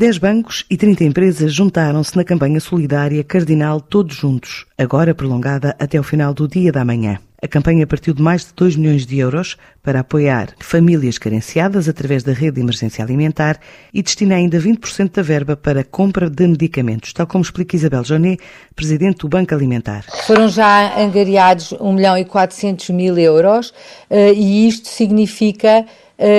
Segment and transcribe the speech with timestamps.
[0.00, 6.00] Dez bancos e 30 empresas juntaram-se na campanha solidária Cardinal Todos Juntos, agora prolongada até
[6.00, 7.18] o final do dia da manhã.
[7.42, 12.22] A campanha partiu de mais de 2 milhões de euros para apoiar famílias carenciadas através
[12.22, 13.58] da rede de emergência alimentar
[13.92, 18.42] e destina ainda 20% da verba para compra de medicamentos, tal como explica Isabel Jonet,
[18.74, 20.06] presidente do Banco Alimentar.
[20.26, 23.74] Foram já angariados 1 milhão e 400 mil euros
[24.08, 25.84] eh, e isto significa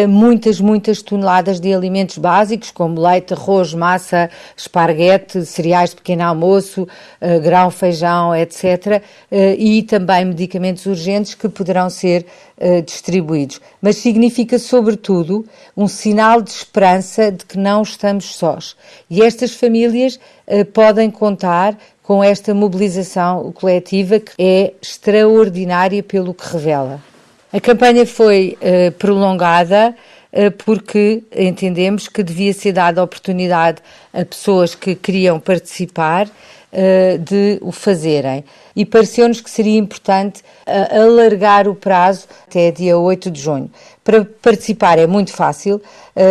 [0.07, 6.87] muitas, muitas toneladas de alimentos básicos, como leite, arroz, massa, esparguete, cereais de pequeno almoço,
[7.19, 9.01] eh, grão, feijão, etc.
[9.31, 12.25] Eh, e também medicamentos urgentes que poderão ser
[12.85, 13.59] distribuídos.
[13.81, 18.75] Mas significa, sobretudo, um sinal de esperança de que não estamos sós.
[19.09, 20.19] E estas famílias
[20.71, 27.01] podem contar com esta mobilização coletiva que é extraordinária pelo que revela.
[27.53, 29.93] A campanha foi uh, prolongada
[30.31, 33.81] uh, porque entendemos que devia ser dada oportunidade
[34.13, 38.45] a pessoas que queriam participar uh, de o fazerem.
[38.73, 43.69] E pareceu-nos que seria importante alargar o prazo até dia 8 de junho.
[44.01, 45.81] Para participar é muito fácil,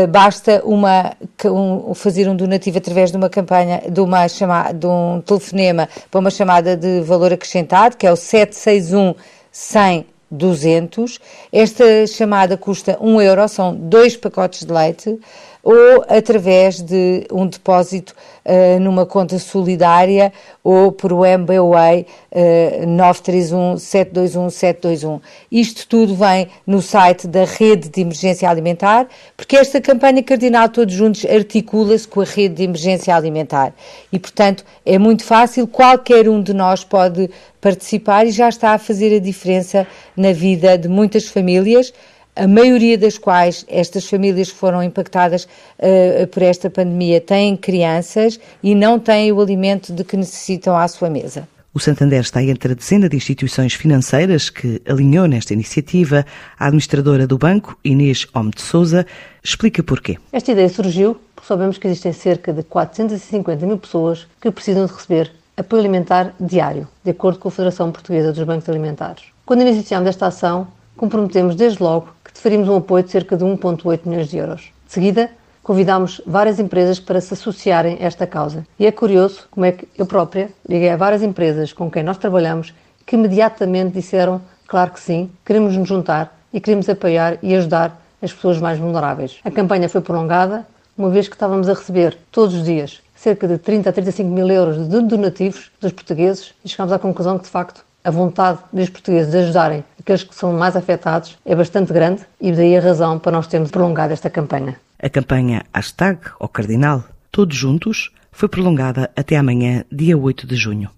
[0.09, 1.13] basta uma,
[1.45, 6.19] um, fazer um donativo através de uma campanha, de, uma chama, de um telefonema para
[6.19, 9.15] uma chamada de valor acrescentado, que é o 761
[9.53, 11.19] 100 200.
[11.53, 15.19] Esta chamada custa 1 euro, são dois pacotes de leite,
[15.63, 18.15] ou através de um depósito
[18.45, 20.33] uh, numa conta solidária
[20.65, 25.21] ou por o MBWay uh, 931-721-721.
[25.53, 29.07] Isto tudo vem no site da Rede de Emergência Alimentar,
[29.37, 33.73] porque esta campanha Cardinal Todos Juntos articula-se com a Rede de Emergência Alimentar.
[34.13, 38.79] E, portanto, é muito fácil, qualquer um de nós pode participar e já está a
[38.79, 39.87] fazer a diferença
[40.21, 41.93] na vida de muitas famílias,
[42.37, 48.39] a maioria das quais estas famílias que foram impactadas uh, por esta pandemia têm crianças
[48.63, 51.49] e não têm o alimento de que necessitam à sua mesa.
[51.73, 56.27] O Santander está entre a dezena de instituições financeiras que alinhou nesta iniciativa.
[56.59, 59.07] A administradora do banco, Inês Homme de Souza,
[59.43, 60.19] explica porquê.
[60.33, 64.93] Esta ideia surgiu porque sabemos que existem cerca de 450 mil pessoas que precisam de
[64.93, 69.25] receber apoio alimentar diário, de acordo com a Federação Portuguesa dos Bancos Alimentares.
[69.51, 74.03] Quando iniciamos esta ação, comprometemos desde logo que deferimos um apoio de cerca de 1,8
[74.05, 74.73] milhões de euros.
[74.87, 75.29] De seguida,
[75.61, 78.65] convidámos várias empresas para se associarem a esta causa.
[78.79, 82.17] E é curioso como é que eu própria liguei a várias empresas com quem nós
[82.17, 82.73] trabalhamos
[83.05, 88.33] que imediatamente disseram, claro que sim, queremos nos juntar e queremos apoiar e ajudar as
[88.33, 89.41] pessoas mais vulneráveis.
[89.45, 90.65] A campanha foi prolongada,
[90.97, 94.49] uma vez que estávamos a receber todos os dias cerca de 30 a 35 mil
[94.49, 98.89] euros de donativos dos portugueses e chegámos à conclusão que, de facto, a vontade dos
[98.89, 103.19] portugueses de ajudarem aqueles que são mais afetados é bastante grande e daí a razão
[103.19, 104.77] para nós termos prolongado esta campanha.
[104.99, 110.91] A campanha Hashtag ao Cardinal Todos Juntos foi prolongada até amanhã, dia 8 de junho.